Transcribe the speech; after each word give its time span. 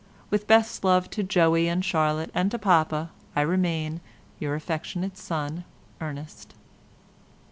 With 0.31 0.47
best 0.47 0.83
love 0.83 1.11
to 1.11 1.21
Joey 1.21 1.67
and 1.67 1.85
Charlotte, 1.85 2.31
and 2.33 2.49
to 2.49 2.57
Papa, 2.57 3.11
I 3.35 3.41
remain, 3.41 4.01
your 4.39 4.55
affectionate 4.55 5.15
son, 5.15 5.63
ERNEST." 6.01 6.55